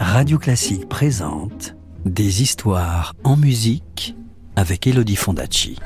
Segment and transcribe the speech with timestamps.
[0.00, 4.16] Radio Classique présente Des histoires en musique
[4.56, 5.78] avec Elodie Fondacci.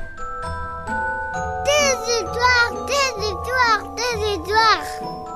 [1.65, 4.83] Des histoires, des histoires, des histoires.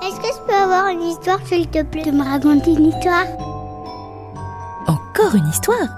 [0.03, 3.25] Est-ce que je peux avoir une histoire, s'il te plaît, de me raconter une histoire?
[4.87, 5.89] Encore une histoire?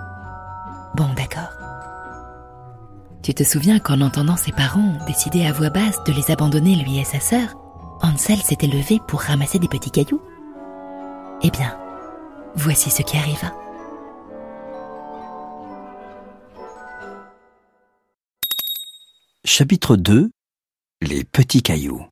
[0.95, 1.53] Bon, d'accord.
[3.21, 6.99] Tu te souviens qu'en entendant ses parents décider à voix basse de les abandonner lui
[6.99, 7.55] et sa sœur,
[8.01, 10.21] Hansel s'était levé pour ramasser des petits cailloux?
[11.41, 11.77] Eh bien,
[12.59, 13.53] voici ce qui arriva.
[19.45, 20.29] Chapitre 2
[21.01, 22.05] Les petits cailloux.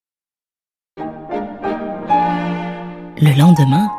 [3.20, 3.90] Le lendemain,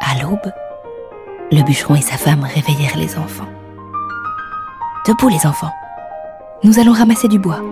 [0.00, 0.52] à l'aube,
[1.50, 3.48] le bûcheron et sa femme réveillèrent les enfants.
[5.06, 5.72] Debout les enfants,
[6.64, 7.62] nous allons ramasser du bois.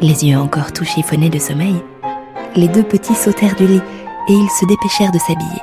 [0.00, 1.76] Les yeux encore tout chiffonnés de sommeil,
[2.56, 3.82] les deux petits sautèrent du lit
[4.28, 5.62] et ils se dépêchèrent de s'habiller.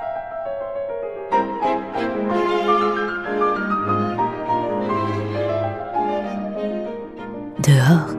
[7.60, 8.16] Dehors,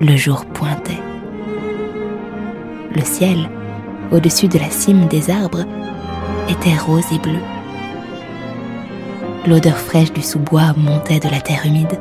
[0.00, 1.02] le jour pointait.
[2.94, 3.50] Le ciel,
[4.10, 5.64] au-dessus de la cime des arbres,
[6.48, 7.40] était rose et bleu.
[9.46, 12.00] L'odeur fraîche du sous-bois montait de la terre humide,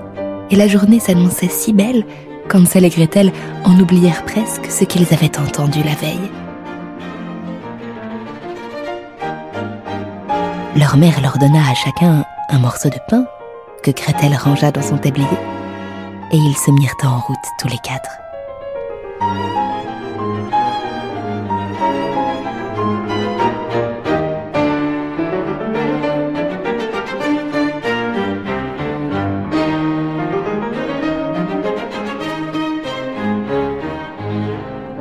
[0.50, 2.06] et la journée s'annonçait si belle
[2.50, 3.32] qu'Ansel et Gretel
[3.64, 6.32] en oublièrent presque ce qu'ils avaient entendu la veille.
[10.78, 13.26] Leur mère leur donna à chacun un morceau de pain
[13.82, 15.26] que Gretel rangea dans son tablier,
[16.34, 18.10] et ils se mirent en route tous les quatre.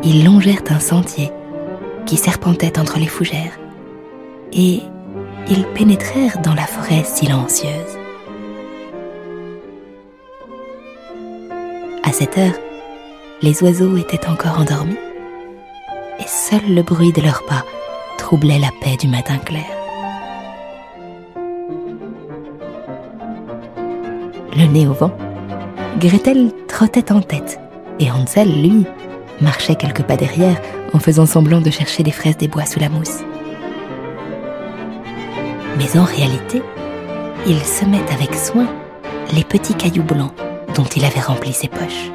[0.05, 1.33] Ils longèrent un sentier
[2.07, 3.59] qui serpentait entre les fougères,
[4.53, 4.83] et
[5.49, 7.99] ils pénétrèrent dans la forêt silencieuse.
[12.03, 12.55] À cette heure,
[13.43, 14.97] les oiseaux étaient encore endormis,
[16.19, 17.65] et seul le bruit de leurs pas
[18.19, 19.67] troublait la paix du matin clair.
[24.57, 25.11] Le nez au vent,
[25.99, 27.59] Gretel trottait en tête,
[27.99, 28.87] et Hansel, lui,
[29.41, 30.61] marchait quelques pas derrière
[30.93, 33.21] en faisant semblant de chercher des fraises des bois sous la mousse.
[35.77, 36.63] Mais en réalité,
[37.47, 38.67] il semait avec soin
[39.33, 40.33] les petits cailloux blancs
[40.75, 42.11] dont il avait rempli ses poches.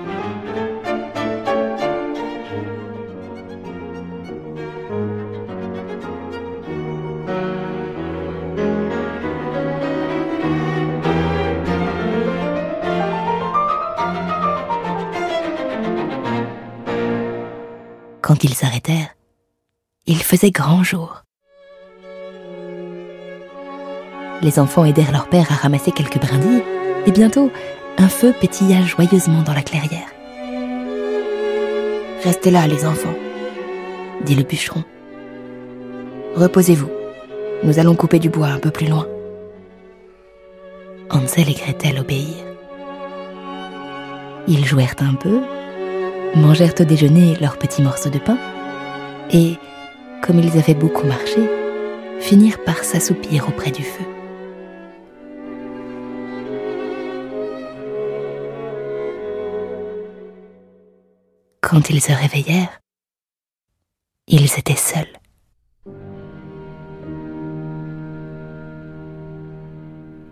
[18.21, 19.15] Quand ils s'arrêtèrent,
[20.05, 21.23] il faisait grand jour.
[24.41, 26.63] Les enfants aidèrent leur père à ramasser quelques brindilles,
[27.05, 27.51] et bientôt,
[27.97, 30.07] un feu pétilla joyeusement dans la clairière.
[32.23, 33.15] Restez là, les enfants,
[34.23, 34.83] dit le bûcheron.
[36.35, 36.89] Reposez-vous,
[37.63, 39.07] nous allons couper du bois un peu plus loin.
[41.09, 42.45] Hansel et Gretel obéirent.
[44.47, 45.41] Ils jouèrent un peu,
[46.35, 48.37] mangèrent au déjeuner leurs petits morceaux de pain,
[49.31, 49.57] et,
[50.21, 51.49] comme ils avaient beaucoup marché,
[52.19, 54.05] finirent par s'assoupir auprès du feu.
[61.69, 62.79] Quand ils se réveillèrent,
[64.27, 65.19] ils étaient seuls.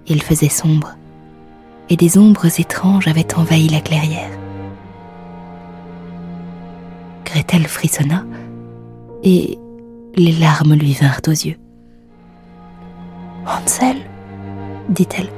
[0.07, 0.95] Il faisait sombre,
[1.89, 4.31] et des ombres étranges avaient envahi la clairière.
[7.23, 8.25] Gretel frissonna,
[9.21, 9.59] et
[10.15, 11.59] les larmes lui vinrent aux yeux.
[13.45, 13.97] Hansel,
[14.89, 15.29] dit-elle,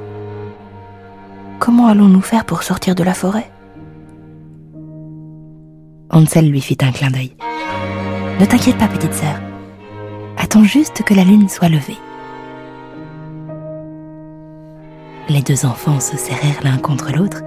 [1.58, 3.50] comment allons-nous faire pour sortir de la forêt?
[6.12, 7.36] Hansel lui fit un clin d'œil.
[8.40, 9.38] Ne t'inquiète pas, petite sœur.
[10.36, 11.96] Attends juste que la lune soit levée.
[15.28, 17.42] Les deux enfants se serrèrent l'un contre l'autre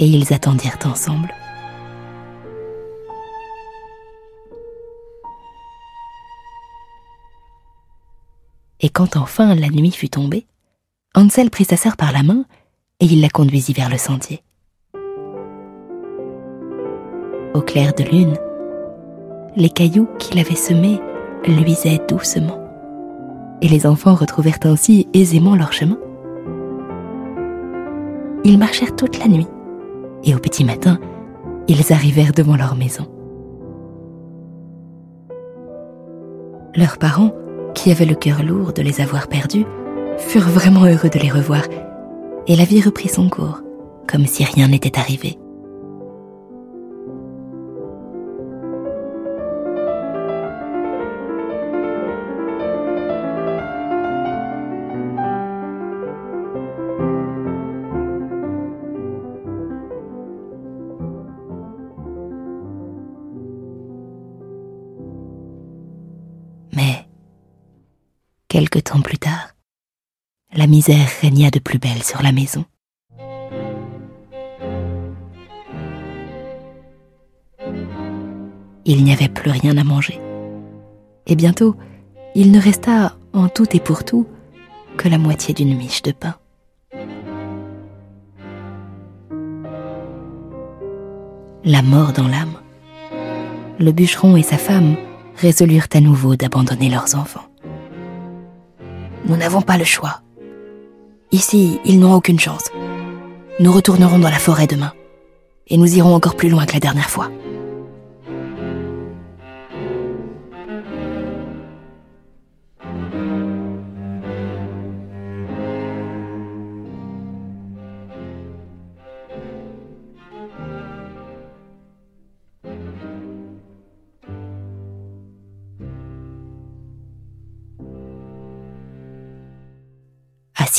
[0.00, 1.32] et ils attendirent ensemble.
[8.80, 10.46] Et quand enfin la nuit fut tombée,
[11.14, 12.44] Hansel prit sa sœur par la main
[12.98, 14.42] et il la conduisit vers le sentier.
[17.52, 18.36] Au clair de lune,
[19.56, 21.00] les cailloux qu'il avait semés
[21.48, 22.60] luisaient doucement,
[23.60, 25.98] et les enfants retrouvèrent ainsi aisément leur chemin.
[28.44, 29.48] Ils marchèrent toute la nuit,
[30.22, 30.98] et au petit matin,
[31.66, 33.06] ils arrivèrent devant leur maison.
[36.76, 37.32] Leurs parents,
[37.74, 39.66] qui avaient le cœur lourd de les avoir perdus,
[40.18, 41.62] furent vraiment heureux de les revoir,
[42.46, 43.60] et la vie reprit son cours,
[44.06, 45.36] comme si rien n'était arrivé.
[68.50, 69.54] Quelque temps plus tard,
[70.52, 72.64] la misère régna de plus belle sur la maison.
[78.84, 80.20] Il n'y avait plus rien à manger.
[81.28, 81.76] Et bientôt,
[82.34, 84.26] il ne resta en tout et pour tout
[84.96, 86.34] que la moitié d'une miche de pain.
[91.62, 92.56] La mort dans l'âme,
[93.78, 94.96] le bûcheron et sa femme
[95.36, 97.49] résolurent à nouveau d'abandonner leurs enfants.
[99.26, 100.20] Nous n'avons pas le choix.
[101.32, 102.70] Ici, ils n'ont aucune chance.
[103.60, 104.92] Nous retournerons dans la forêt demain.
[105.68, 107.30] Et nous irons encore plus loin que la dernière fois.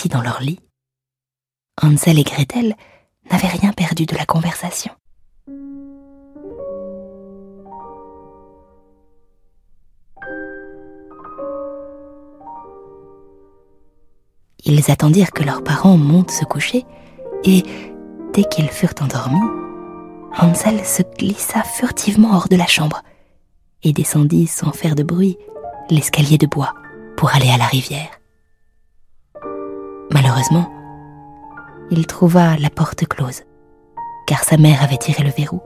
[0.10, 0.60] Dans leur lit,
[1.82, 2.76] Hansel et Gretel
[3.32, 4.92] n'avaient rien perdu de la conversation.
[14.64, 16.86] Ils attendirent que leurs parents montent se coucher
[17.44, 17.64] et,
[18.34, 19.50] dès qu'ils furent endormis,
[20.40, 23.02] Hansel se glissa furtivement hors de la chambre
[23.84, 25.38] et descendit sans faire de bruit
[25.90, 26.74] l'escalier de bois
[27.18, 28.21] pour aller à la rivière.
[30.32, 30.72] Malheureusement,
[31.90, 33.44] il trouva la porte close,
[34.26, 35.60] car sa mère avait tiré le verrou.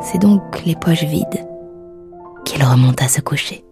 [0.00, 1.46] C'est donc les poches vides
[2.46, 3.62] qu'il remonta se coucher.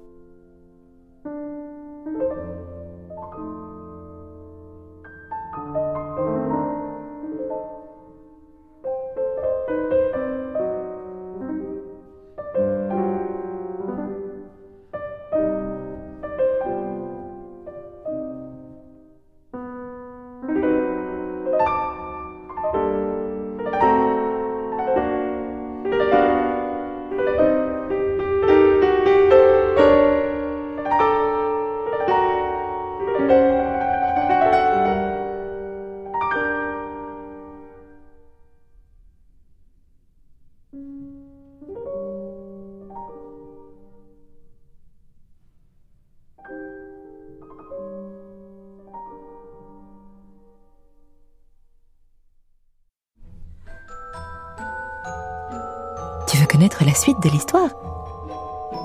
[56.40, 57.70] Veux connaître la suite de l'histoire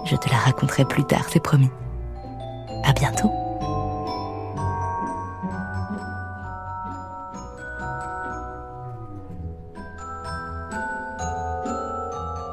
[0.05, 1.69] Je te la raconterai plus tard, c'est promis.
[2.83, 3.31] À bientôt.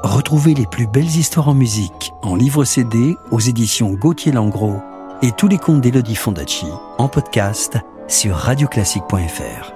[0.03, 4.81] Retrouvez les plus belles histoires en musique en livre CD aux éditions Gauthier Langros
[5.21, 6.67] et tous les contes d'Elodie Fondacci
[6.97, 7.77] en podcast
[8.07, 9.73] sur radioclassique.fr.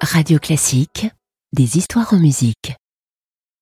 [0.00, 1.08] Radio Classique,
[1.52, 2.74] des histoires en musique.